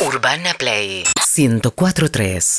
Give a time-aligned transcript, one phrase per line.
[0.00, 1.04] Urbana Play
[1.36, 2.58] 1043.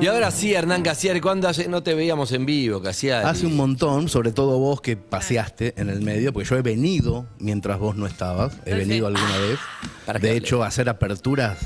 [0.00, 3.26] Y ahora sí, Hernán Casiari, ¿cuándo hace- no te veíamos en vivo, Casiari?
[3.26, 7.26] Hace un montón, sobre todo vos que paseaste en el medio, porque yo he venido
[7.38, 9.58] mientras vos no estabas, he venido alguna vez.
[10.04, 11.56] ¿Para qué De hecho, a hacer aperturas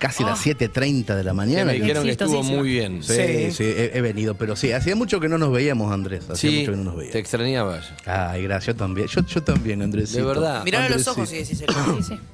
[0.00, 1.64] casi las 7.30 de la Que mañana.
[1.66, 3.02] me dijeron que estuvo muy bien.
[3.04, 6.24] Sí, sí, he, he venido, pero sí, hacía mucho que no nos veíamos, Andrés.
[6.28, 7.16] Hacía Sí, mucho que no nos te veíamos.
[7.16, 7.88] extrañaba yo.
[8.06, 9.06] Ay, gracias, yo también.
[9.06, 10.12] Yo, yo también, Andrés.
[10.12, 10.64] De verdad.
[10.64, 11.44] Mirá a los ojos y.
[11.44, 11.64] Sí, sí.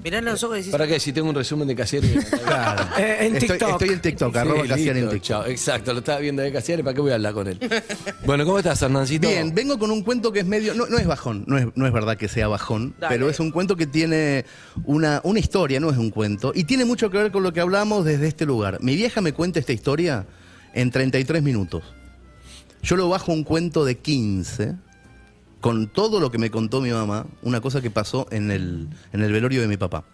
[0.03, 0.73] Mirá los ojos y decís.
[0.73, 0.99] ¿Para qué?
[1.01, 2.09] Si tengo un resumen de Casiari.
[2.47, 2.85] Claro.
[2.99, 3.71] Eh, en estoy, TikTok.
[3.73, 5.23] estoy en TikTok, Sí, arroba Casiari en TikTok.
[5.23, 5.47] chao.
[5.47, 7.59] Exacto, lo estaba viendo de Casiari, ¿para qué voy a hablar con él?
[8.25, 9.29] bueno, ¿cómo estás, Hernancito?
[9.29, 10.75] Bien, vengo con un cuento que es medio.
[10.75, 13.15] No, no es bajón, no es, no es verdad que sea bajón, Dale.
[13.15, 14.45] pero es un cuento que tiene
[14.85, 17.56] una, una historia, no es un cuento, y tiene mucho que ver con lo que
[17.61, 18.79] hablamos desde este lugar.
[18.83, 20.27] Mi vieja me cuenta esta historia
[20.75, 21.83] en 33 minutos.
[22.83, 24.75] Yo lo bajo un cuento de 15,
[25.61, 29.23] con todo lo que me contó mi mamá, una cosa que pasó en el, en
[29.23, 30.05] el velorio de mi papá.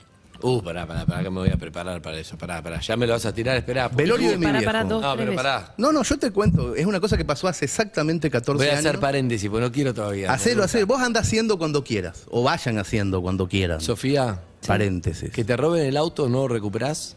[0.44, 2.36] Uh, pará, pará, pará, que me voy a preparar para eso.
[2.36, 3.88] Pará, pará, ya me lo vas a tirar, esperá.
[3.88, 4.72] porque- Velorio de mi Para, viejo.
[4.72, 5.36] para, dos, No, tres pero veces.
[5.44, 5.74] pará.
[5.78, 8.72] No, no, yo te cuento, es una cosa que pasó hace exactamente 14 Voy a
[8.78, 8.86] años.
[8.86, 10.32] hacer paréntesis, porque no quiero todavía.
[10.32, 10.84] Hacelo, gusta.
[10.84, 13.80] Vos andás haciendo cuando quieras, o vayan haciendo cuando quieran.
[13.80, 15.30] Sofía, Paréntesis.
[15.30, 17.16] que te roben el auto no recuperás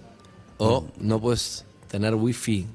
[0.57, 2.65] o no puedes tener wifi,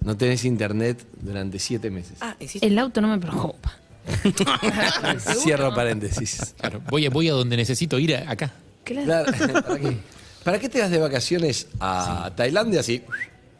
[0.00, 2.18] no tenés internet durante siete meses.
[2.20, 2.66] Ah, hiciste.
[2.66, 3.72] El auto no me preocupa.
[5.18, 6.54] Cierro paréntesis.
[6.58, 8.52] Claro, voy, a, voy a donde necesito ir a- acá.
[8.84, 9.32] Claro,
[9.66, 9.96] ¿Para qué?
[10.44, 13.02] ¿Para qué te vas de vacaciones a Tailandia así?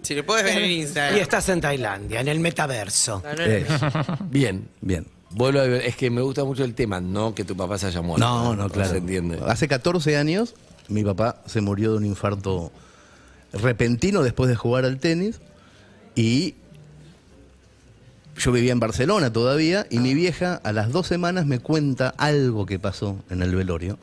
[0.03, 1.17] Si le puedes ver en Instagram.
[1.17, 3.23] Y estás en Tailandia, en el metaverso.
[3.25, 3.43] No, no, no.
[3.45, 3.67] Eh,
[4.31, 4.69] Bien.
[4.83, 5.07] bien.
[5.31, 7.87] Vuelvo a ver, es que me gusta mucho el tema, no que tu papá se
[7.87, 8.25] haya muerto.
[8.25, 8.91] No, no, claro.
[8.91, 9.41] Se entiende.
[9.47, 10.55] Hace 14 años
[10.89, 12.71] mi papá se murió de un infarto
[13.55, 15.41] repentino después de jugar al tenis
[16.15, 16.55] y
[18.37, 22.67] yo vivía en Barcelona todavía y mi vieja a las dos semanas me cuenta algo
[22.67, 23.99] que pasó en el velorio.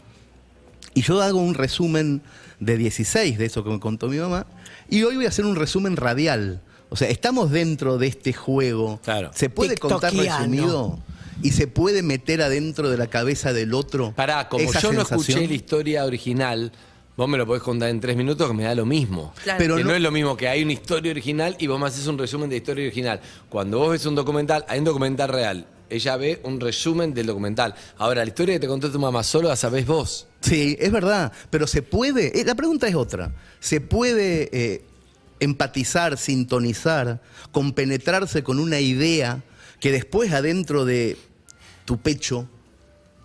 [0.94, 2.22] Y yo hago un resumen
[2.59, 4.45] de 16 de eso que me contó mi mamá
[4.89, 6.61] y hoy voy a hacer un resumen radial.
[6.89, 8.99] O sea, estamos dentro de este juego.
[9.03, 9.31] Claro.
[9.33, 11.00] ¿Se puede contar resumido?
[11.41, 14.13] ¿Y se puede meter adentro de la cabeza del otro?
[14.16, 16.72] Pará, como esa yo no escuché la historia original,
[17.21, 19.31] vos me lo podés contar en tres minutos que me da lo mismo.
[19.43, 19.59] Claro.
[19.59, 21.85] Pero que no, no- es lo mismo que hay una historia original y vos me
[21.85, 23.21] haces un resumen de historia original.
[23.47, 25.67] Cuando vos ves un documental, hay un documental real.
[25.87, 27.75] Ella ve un resumen del documental.
[27.99, 30.25] Ahora, la historia que te contó tu mamá solo la sabés vos.
[30.39, 34.83] Sí, es verdad, pero se puede, eh, la pregunta es otra, ¿se puede eh,
[35.39, 37.21] empatizar, sintonizar,
[37.51, 39.43] compenetrarse con una idea
[39.79, 41.17] que después adentro de
[41.85, 42.47] tu pecho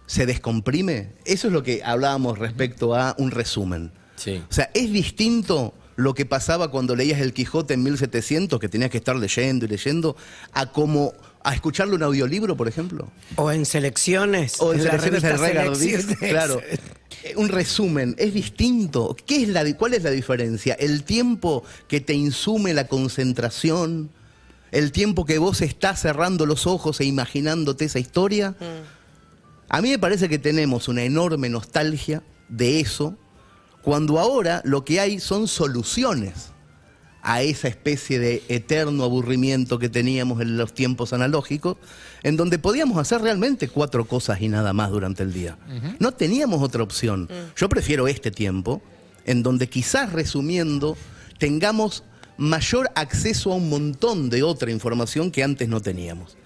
[0.06, 1.10] se descomprime?
[1.24, 3.92] Eso es lo que hablábamos respecto a un resumen.
[4.16, 4.42] Sí.
[4.48, 8.90] O sea, es distinto lo que pasaba cuando leías El Quijote en 1700, que tenías
[8.90, 10.16] que estar leyendo y leyendo,
[10.52, 13.08] a como a escucharlo en audiolibro, por ejemplo.
[13.36, 14.60] O en selecciones.
[14.60, 16.30] O en selecciones Gardís, Selecciones.
[16.30, 16.60] Claro.
[17.22, 19.16] Eh, Un resumen, es distinto.
[19.26, 20.74] ¿Qué es la, ¿Cuál es la diferencia?
[20.74, 24.10] El tiempo que te insume la concentración,
[24.72, 28.54] el tiempo que vos estás cerrando los ojos e imaginándote esa historia.
[29.68, 33.16] A mí me parece que tenemos una enorme nostalgia de eso,
[33.82, 36.52] cuando ahora lo que hay son soluciones
[37.22, 41.76] a esa especie de eterno aburrimiento que teníamos en los tiempos analógicos,
[42.22, 45.58] en donde podíamos hacer realmente cuatro cosas y nada más durante el día.
[45.98, 47.28] No teníamos otra opción.
[47.56, 48.80] Yo prefiero este tiempo,
[49.24, 50.96] en donde quizás resumiendo,
[51.38, 52.04] tengamos
[52.36, 56.36] mayor acceso a un montón de otra información que antes no teníamos.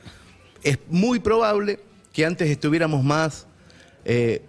[0.62, 1.80] Es muy probable
[2.12, 3.46] que antes estuviéramos más
[4.04, 4.42] eh,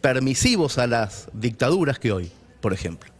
[0.00, 2.30] permisivos a las dictaduras que hoy,
[2.60, 3.10] por ejemplo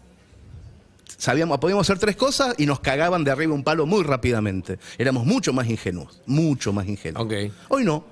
[1.19, 4.78] sabíamos, podíamos hacer tres cosas y nos cagaban de arriba un palo muy rápidamente.
[4.97, 7.22] Éramos mucho más ingenuos, mucho más ingenuos.
[7.26, 7.53] Ok.
[7.69, 8.04] Hoy no.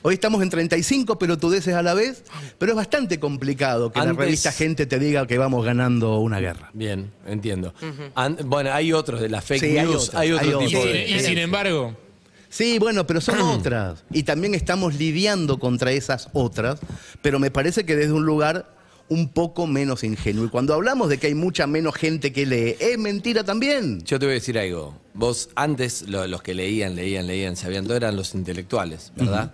[0.00, 2.24] Hoy estamos en 35 pelotudeces a la vez,
[2.58, 6.40] pero es bastante complicado que la Antes- revista Gente te diga que vamos ganando una
[6.40, 6.70] guerra.
[6.72, 7.74] Bien, entiendo.
[8.46, 10.92] Bueno, hay otros de las fake Sí, hay news, hay otro hay tipo otros.
[10.94, 11.08] de...
[11.10, 11.94] Y, y sin embargo,
[12.48, 14.04] Sí, bueno, pero son otras.
[14.12, 16.80] Y también estamos lidiando contra esas otras,
[17.22, 18.74] pero me parece que desde un lugar
[19.08, 20.46] un poco menos ingenuo.
[20.46, 24.02] Y cuando hablamos de que hay mucha menos gente que lee, es mentira también.
[24.04, 24.98] Yo te voy a decir algo.
[25.14, 29.52] Vos antes lo- los que leían, leían, leían, sabían todo eran los intelectuales, ¿verdad?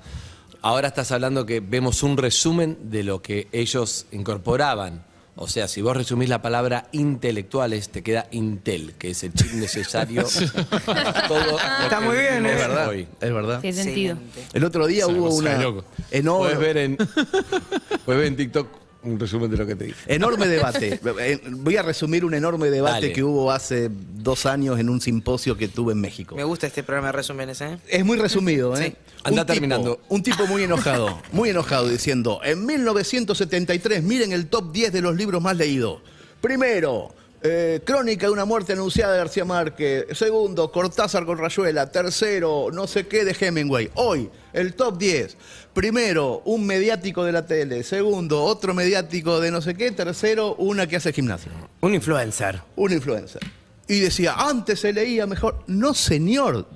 [0.63, 5.05] Ahora estás hablando que vemos un resumen de lo que ellos incorporaban.
[5.35, 9.53] O sea, si vos resumís la palabra intelectuales, te queda Intel, que es el chip
[9.55, 10.25] necesario
[11.29, 11.59] todo.
[11.83, 12.89] Está muy bien, es verdad.
[12.89, 13.09] hoy.
[13.21, 13.61] Es verdad.
[13.61, 14.19] Tiene sentido.
[14.53, 15.85] El otro día hubo una loco.
[16.11, 16.55] enorme.
[16.55, 16.97] Puedes ver en,
[18.05, 18.69] puedes ver en TikTok
[19.05, 20.15] un resumen de lo que te dije.
[20.15, 21.01] Enorme debate.
[21.21, 23.13] Eh, Voy a resumir un enorme debate Dale.
[23.13, 26.37] que hubo hace dos años en un simposio que tuve en México.
[26.37, 27.79] Me gusta este programa de resúmenes, ¿eh?
[27.89, 28.85] Es muy resumido, ¿eh?
[28.91, 29.02] Sí.
[29.25, 30.01] Anda Un tipo- terminando.
[30.09, 35.15] un tipo muy enojado, muy enojado, diciendo, en 1973, miren el top 10 de los
[35.17, 36.01] libros más leídos.
[36.41, 37.15] Primero,
[37.45, 40.07] eh, Crónica de una muerte anunciada de García Márquez.
[40.17, 41.91] Segundo, Cortázar con Rayuela.
[41.91, 43.91] Tercero, no sé qué de Hemingway.
[43.95, 45.37] Hoy, el top 10.
[45.73, 47.83] Primero, un mediático de la tele.
[47.85, 49.91] Segundo, otro mediático de no sé qué.
[49.93, 52.61] Tercero, una que hace gimnasio Un influencer.
[52.77, 53.43] un influencer.
[53.89, 55.65] Y decía, antes se leía mejor.
[55.67, 56.67] No, señor.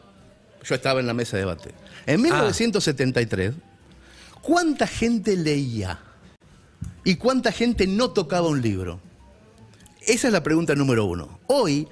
[0.65, 1.71] Yo estaba en la mesa de debate.
[2.05, 3.55] En 1973,
[4.43, 5.99] ¿cuánta gente leía?
[7.05, 9.01] ¿Y cuánta gente no tocaba un libro?
[10.07, 11.41] Esa es la pregunta número uno.
[11.47, 11.89] Hoy,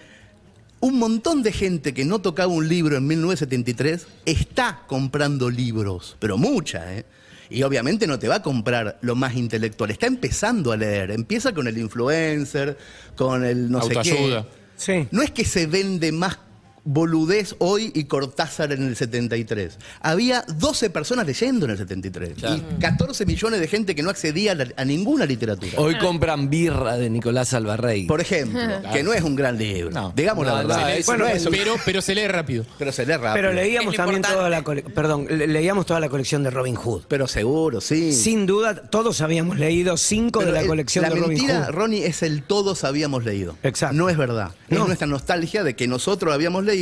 [0.80, 6.36] un montón de gente que no tocaba un libro en 1973 está comprando libros, pero
[6.36, 7.06] mucha, ¿eh?
[7.50, 11.10] Y obviamente no te va a comprar lo más intelectual, está empezando a leer.
[11.10, 12.76] Empieza con el influencer,
[13.16, 14.44] con el no sé qué.
[14.76, 15.08] Sí.
[15.10, 16.36] No es que se vende más
[16.84, 19.78] boludez hoy y Cortázar en el 73.
[20.00, 22.56] Había 12 personas leyendo en el 73 Claro.
[22.56, 25.72] y 14 millones de gente que no accedía a, la- a ninguna literatura.
[25.76, 28.06] Hoy compran birra de Nicolás Alvarrey.
[28.06, 28.60] Por ejemplo,
[28.92, 29.90] que no es un gran libro.
[29.90, 30.12] No.
[30.14, 30.88] Digamos la verdad.
[31.06, 32.64] bueno, es un- Pero, pero se lee rápido.
[32.78, 33.34] pero se lee rápido.
[33.34, 37.04] Pero leíamos también toda la perdón, le- leíamos toda la colección de Robin Hood.
[37.08, 38.12] Pero seguro, sí.
[38.12, 41.64] Sin duda, todos habíamos leído cinco Pero de la el- colección la de Robin mentira,
[41.66, 41.72] Hood.
[41.74, 43.56] Ronnie, es el todos habíamos leído.
[43.62, 43.96] Exacto.
[43.96, 44.50] No es verdad.
[44.68, 44.86] Es No.
[44.86, 46.73] nuestra nostalgia de que nosotros habíamos leído,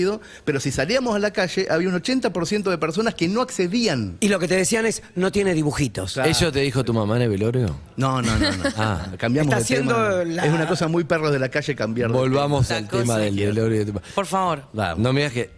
[0.44, 4.16] pero si salíamos a la calle, había un 80% de personas que no accedían.
[4.20, 6.16] Y lo que te decían es, no tiene dibujitos.
[6.18, 7.76] ¿Eso te dijo tu mamá en el velorio?
[7.96, 8.50] No, no, no.
[8.56, 8.64] no.
[8.76, 9.06] Ah.
[9.18, 9.92] cambiamos Está de tema.
[9.92, 13.18] haciendo la- Es una cosa muy perros de la calle cambiar de Volvamos al tema
[13.18, 14.06] del que- velorio de tu mamá.
[14.14, 14.64] Por favor.
[14.72, 14.94] tema.
[14.96, 15.50] No me digas que.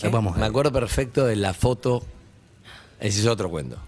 [0.00, 0.08] ¿Qué?
[0.08, 2.04] Vamos Me acuerdo perfecto de la foto.
[3.00, 3.78] Ese es otro cuento.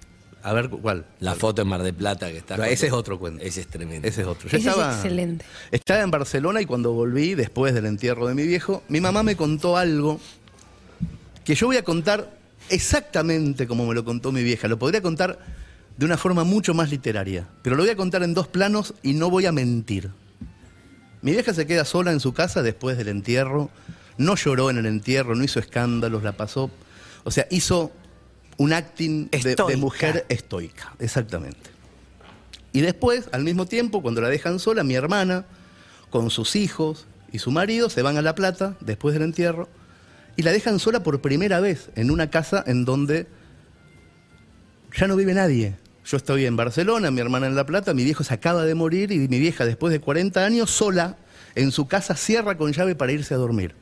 [0.47, 1.05] A ver cuál.
[1.19, 2.57] La foto en Mar de Plata que está.
[2.57, 3.43] No, ese es otro cuento.
[3.43, 4.07] Ese es tremendo.
[4.07, 4.49] Ese es otro.
[4.49, 5.45] Yo Ese es estaba, excelente.
[5.73, 9.35] Estaba en Barcelona y cuando volví, después del entierro de mi viejo, mi mamá me
[9.35, 10.21] contó algo
[11.45, 12.39] que yo voy a contar
[12.69, 14.69] exactamente como me lo contó mi vieja.
[14.69, 15.41] Lo podría contar
[15.97, 19.15] de una forma mucho más literaria, pero lo voy a contar en dos planos y
[19.15, 20.11] no voy a mentir.
[21.23, 23.69] Mi vieja se queda sola en su casa después del entierro,
[24.17, 26.71] no lloró en el entierro, no hizo escándalos, la pasó,
[27.25, 27.91] o sea, hizo
[28.59, 31.71] un acting de- mujer estoica, exactamente.
[32.73, 35.45] Y después, al mismo tiempo, cuando la dejan sola, mi hermana,
[36.11, 39.69] con sus hijos y su marido, se van a La Plata después del entierro
[40.37, 43.27] y la dejan sola por primera vez en una casa en donde
[44.95, 45.75] ya no vive nadie.
[46.05, 49.11] Yo estoy en Barcelona, mi hermana en La Plata, mi viejo se acaba de morir
[49.11, 51.17] y mi vieja, después de 40 años, sola,
[51.55, 53.75] en su casa, cierra con llave para irse a dormir.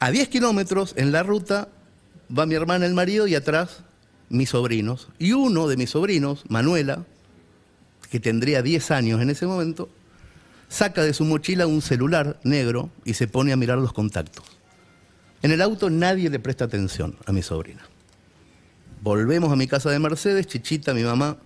[0.00, 1.68] A 10 kilómetros en la ruta
[2.36, 3.84] va mi hermana, el marido, y atrás
[4.28, 5.08] mis sobrinos.
[5.18, 7.04] Y uno de mis sobrinos, Manuela,
[8.10, 9.88] que tendría 10 años en ese momento,
[10.68, 14.44] saca de su mochila un celular negro y se pone a mirar los contactos.
[15.42, 17.82] En el auto nadie le presta atención a mi sobrina.
[19.00, 21.38] Volvemos a mi casa de Mercedes, Chichita, mi mamá,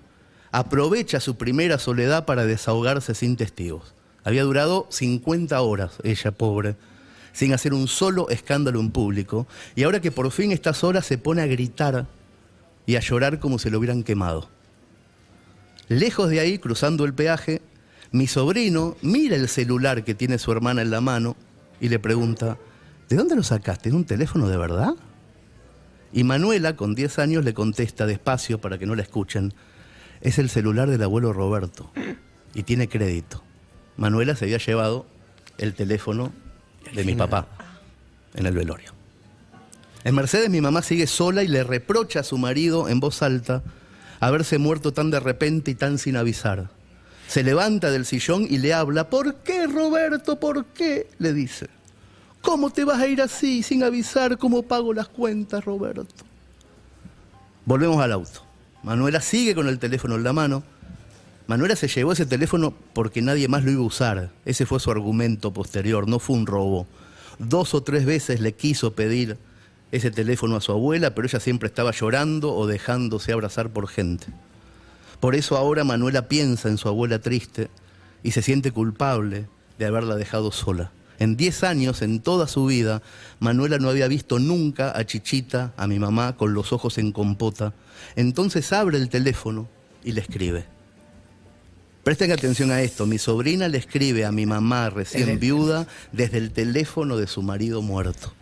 [0.51, 3.95] aprovecha su primera soledad para desahogarse sin testigos.
[4.25, 6.77] Había durado 50 horas, ella pobre,
[7.33, 11.19] sin hacer un solo escándalo en público, y ahora que por fin está sola se
[11.19, 12.07] pone a gritar
[12.87, 14.49] y a llorar como si lo hubieran quemado.
[15.89, 17.63] Lejos de ahí, cruzando el peaje,
[18.11, 21.37] mi sobrino mira el celular que tiene su hermana en la mano
[21.81, 22.59] y le pregunta,
[23.09, 23.89] ¿de dónde lo sacaste?
[23.89, 24.95] ¿Es un teléfono de verdad?
[26.13, 29.55] Y Manuela, con 10 años, le contesta despacio para que no la escuchen,
[30.21, 31.91] es el celular del abuelo Roberto
[32.55, 33.43] y tiene crédito.
[33.97, 35.07] Manuela se había llevado
[35.59, 36.33] el teléfono
[36.93, 37.47] de mi papá
[38.35, 38.93] en el velorio.
[40.05, 43.63] En Mercedes mi mamá sigue sola y le reprocha a su marido en voz alta
[44.21, 46.71] haberse muerto tan de repente y tan sin avisar.
[47.29, 50.39] Se levanta del sillón y le habla, ¿por qué Roberto?
[50.39, 51.09] ¿Por qué?
[51.19, 51.69] le dice.
[52.41, 56.25] ¿Cómo te vas a ir así sin avisar cómo pago las cuentas, Roberto?
[57.65, 58.45] Volvemos al auto.
[58.83, 60.65] Manuela sigue con el teléfono en la mano.
[61.47, 64.31] Manuela se llevó ese teléfono porque nadie más lo iba a usar.
[64.45, 66.87] Ese fue su argumento posterior, no fue un robo.
[67.39, 69.37] Dos o tres veces le quiso pedir
[69.91, 74.27] ese teléfono a su abuela, pero ella siempre estaba llorando o dejándose abrazar por gente.
[75.21, 77.69] Por eso ahora Manuela piensa en su abuela triste
[78.23, 79.47] y se siente culpable
[79.79, 80.93] de haberla dejado sola.
[81.19, 83.03] En 10 años, en toda su vida,
[83.39, 87.75] Manuela no había visto nunca a Chichita, a mi mamá, con los ojos en compota.
[88.17, 89.69] Entonces abre el teléfono
[90.03, 90.65] y le escribe.
[92.03, 93.07] Presten atención a esto.
[93.07, 97.81] Mi sobrina le escribe a mi mamá recién viuda desde el teléfono de su marido
[97.81, 98.33] muerto.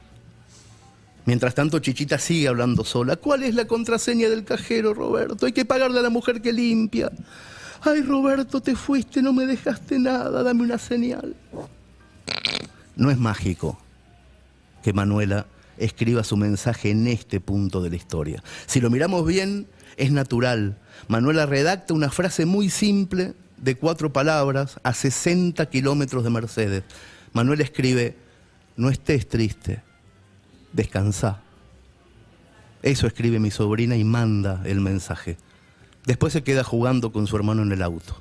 [1.26, 3.16] Mientras tanto, Chichita sigue hablando sola.
[3.16, 5.44] ¿Cuál es la contraseña del cajero, Roberto?
[5.44, 7.12] Hay que pagarle a la mujer que limpia.
[7.82, 11.36] Ay, Roberto, te fuiste, no me dejaste nada, dame una señal.
[12.96, 13.78] No es mágico
[14.82, 18.42] que Manuela escriba su mensaje en este punto de la historia.
[18.66, 19.66] Si lo miramos bien,
[19.98, 20.78] es natural.
[21.08, 26.84] Manuela redacta una frase muy simple de cuatro palabras a 60 kilómetros de Mercedes.
[27.32, 28.16] Manuela escribe,
[28.76, 29.82] no estés triste,
[30.72, 31.42] descansa.
[32.82, 35.36] Eso escribe mi sobrina y manda el mensaje.
[36.06, 38.20] Después se queda jugando con su hermano en el auto.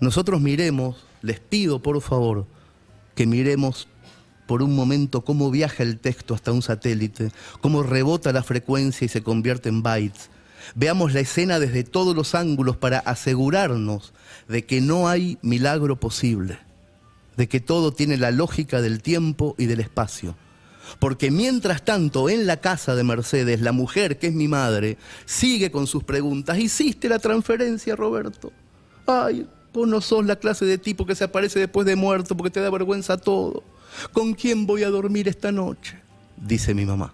[0.00, 2.46] Nosotros miremos, les pido por favor
[3.16, 3.88] que miremos
[4.46, 9.08] por un momento cómo viaja el texto hasta un satélite, cómo rebota la frecuencia y
[9.08, 10.30] se convierte en bytes.
[10.74, 14.12] Veamos la escena desde todos los ángulos para asegurarnos
[14.48, 16.58] de que no hay milagro posible,
[17.36, 20.36] de que todo tiene la lógica del tiempo y del espacio.
[20.98, 24.96] Porque mientras tanto, en la casa de Mercedes, la mujer, que es mi madre,
[25.26, 26.58] sigue con sus preguntas.
[26.58, 28.52] ¿Hiciste la transferencia, Roberto?
[29.06, 32.50] Ay, vos no sos la clase de tipo que se aparece después de muerto porque
[32.50, 33.62] te da vergüenza todo.
[34.12, 36.00] ¿Con quién voy a dormir esta noche?
[36.36, 37.12] Dice mi mamá.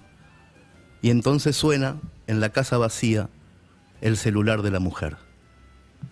[1.02, 3.28] Y entonces suena en la casa vacía
[4.04, 5.16] el celular de la mujer.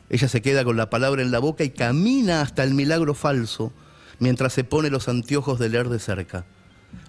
[0.08, 3.70] Ella se queda con la palabra en la boca y camina hasta el milagro falso
[4.18, 6.46] mientras se pone los anteojos de leer de cerca.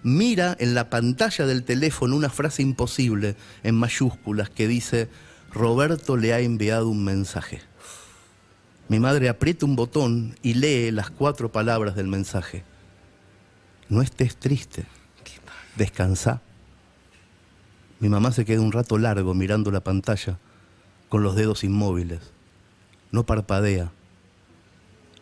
[0.04, 5.10] Mira en la pantalla del teléfono una frase imposible en mayúsculas que dice,
[5.54, 7.62] Roberto le ha enviado un mensaje.
[8.90, 12.66] Mi madre aprieta un botón y lee las cuatro palabras del mensaje.
[13.88, 14.86] No estés triste,
[15.78, 16.42] descansa.
[18.02, 20.40] Mi mamá se queda un rato largo mirando la pantalla
[21.13, 22.22] con los dedos inmóviles.
[23.12, 23.91] No parpadea,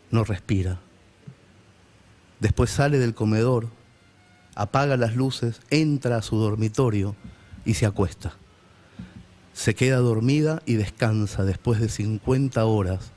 [0.10, 0.80] no respira.
[2.40, 3.68] Después sale del comedor,
[4.56, 7.18] apaga las luces, entra a su dormitorio
[7.66, 8.38] y se acuesta.
[9.52, 13.12] Se queda dormida y descansa después de 50 horas.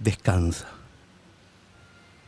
[0.00, 0.66] Descansa.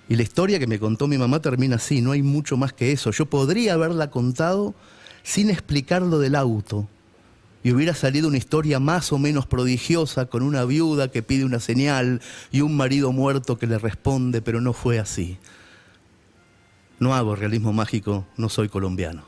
[0.08, 2.92] Y la historia que me contó mi mamá termina así, no hay mucho más que
[2.92, 3.10] eso.
[3.10, 4.76] Yo podría haberla contado
[5.24, 6.86] sin explicar lo del auto.
[7.64, 11.61] Y hubiera salido una historia más o menos prodigiosa con una viuda que pide una
[11.61, 15.38] señal y un marido muerto que le responde, pero no fue así.
[16.99, 19.25] No hago realismo mágico, no soy colombiano.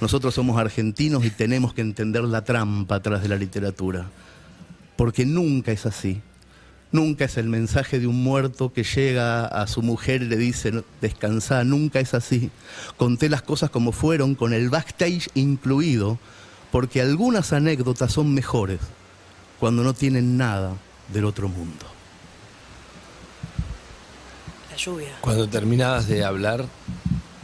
[0.00, 4.06] Nosotros somos argentinos y tenemos que entender la trampa atrás de la literatura.
[4.96, 6.22] Porque nunca es así.
[6.92, 10.82] Nunca es el mensaje de un muerto que llega a su mujer y le dice,
[11.00, 12.50] descansa, nunca es así.
[12.96, 16.18] Conté las cosas como fueron, con el backstage incluido,
[16.70, 18.80] porque algunas anécdotas son mejores
[19.58, 20.72] cuando no tienen nada
[21.12, 21.86] del otro mundo.
[24.70, 25.16] La lluvia.
[25.20, 26.64] Cuando terminabas de hablar,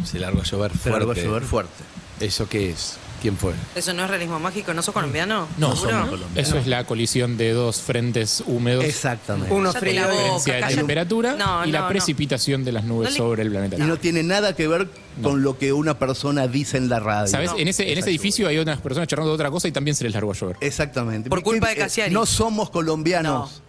[0.05, 0.99] se largó a llover Se fuerte.
[0.99, 1.85] largó a llover fuerte.
[2.21, 2.97] ¿Eso qué es?
[3.23, 3.55] ¿Quién fue?
[3.75, 4.73] ¿Eso no es realismo mágico?
[4.75, 5.49] ¿No sos colombiano?
[5.59, 5.91] No, ¿Seguro?
[5.93, 6.49] somos colombianos.
[6.49, 8.85] Eso es la colisión de dos frentes húmedos.
[8.85, 9.53] Exactamente.
[9.55, 10.77] Uno la frío Diferencia de cállate.
[10.77, 11.91] temperatura No, y la no, no.
[11.91, 13.77] precipitación de las nubes No le- sobre el planeta.
[13.77, 14.89] Y no tiene nada que ver
[15.23, 17.29] con lo que una persona dice en la radio.
[17.29, 17.53] ¿Sabes?
[17.53, 17.59] No.
[17.59, 20.05] en, ese, en ese edificio hay otras personas charlando de otra cosa y también se
[20.05, 20.57] les largó a llover.
[20.61, 21.31] Exactamente.
[21.31, 22.13] Por culpa de Eh, Cassiari.
[22.13, 23.63] No somos colombianos.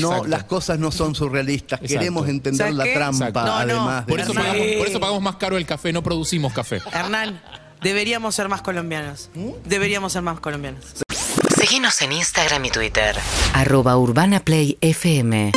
[0.00, 0.26] No, Exacto.
[0.26, 1.80] las cosas no son surrealistas.
[1.80, 2.00] Exacto.
[2.00, 2.94] Queremos entender ¿Sabes la qué?
[2.94, 3.30] trampa.
[3.30, 3.52] No, no.
[3.52, 6.80] además de Por eso, pagamos, por eso pagamos más caro el café, no producimos café.
[6.92, 7.40] Hernán,
[7.82, 9.30] deberíamos ser más colombianos.
[9.64, 10.84] Deberíamos ser más colombianos.
[11.58, 13.16] Síguenos en Instagram y Twitter.
[13.52, 15.52] Arroba Urbana Play FM.